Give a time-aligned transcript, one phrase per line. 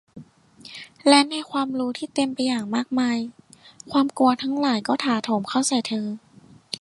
[1.07, 3.17] และในความรู้ที่เต็มไปอย่างมากมาย
[3.91, 6.07] ความกลัวทั้งหลายก็ถาโถมเข้าใส่เธอ